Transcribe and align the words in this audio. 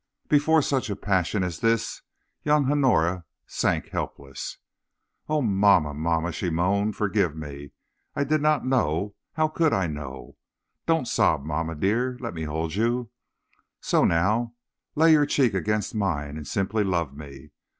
Before 0.27 0.63
such 0.63 0.89
passion 0.99 1.43
as 1.43 1.59
this 1.59 2.01
young 2.41 2.71
Honora 2.71 3.23
sank 3.45 3.89
helpless. 3.89 4.57
"Oh, 5.29 5.43
mamma, 5.43 5.93
mamma," 5.93 6.31
she 6.31 6.49
moaned, 6.49 6.95
"forgive 6.95 7.35
me. 7.37 7.69
I 8.15 8.23
did 8.23 8.41
not 8.41 8.65
know 8.65 9.13
how 9.33 9.47
could 9.47 9.73
I 9.73 9.85
know? 9.85 10.37
Don't 10.87 11.07
sob, 11.07 11.43
mamma, 11.45 11.75
dear; 11.75 12.17
let 12.19 12.33
me 12.33 12.45
hold 12.45 12.73
you 12.73 13.11
so; 13.79 14.03
now 14.03 14.55
lay 14.95 15.11
your 15.11 15.27
cheek 15.27 15.53
against 15.53 15.93
mine 15.93 16.35
and 16.35 16.47
simply 16.47 16.83
love 16.83 17.15
me. 17.15 17.51